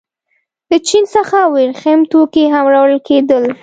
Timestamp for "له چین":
0.69-1.03